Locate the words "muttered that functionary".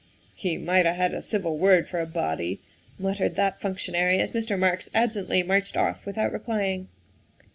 2.97-4.17